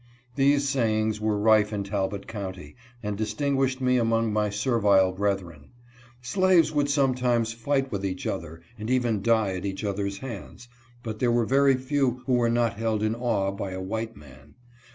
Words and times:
These 0.33 0.67
sayings 0.67 1.21
were 1.21 1.37
rife 1.37 1.71
in 1.71 1.83
Talbot 1.83 2.25
County 2.25 2.75
and 3.03 3.15
distinguished 3.15 3.79
me 3.81 3.97
among 3.97 4.33
my 4.33 4.49
ser 4.49 4.79
vile 4.79 5.11
brethren. 5.11 5.69
Slaves 6.23 6.71
would 6.71 6.89
sometimes 6.89 7.53
fight 7.53 7.91
with 7.91 8.03
each 8.03 8.25
other, 8.25 8.63
and 8.79 8.89
even 8.89 9.21
die 9.21 9.53
at 9.53 9.63
each 9.63 9.83
other's 9.83 10.17
hands, 10.17 10.67
but 11.03 11.19
there 11.19 11.31
were 11.31 11.45
very 11.45 11.75
few 11.75 12.23
who 12.25 12.33
were 12.33 12.49
not 12.49 12.77
held 12.79 13.03
in 13.03 13.13
awe 13.13 13.51
by 13.51 13.73
a 13.73 13.79
white 13.79 14.15
man. 14.17 14.55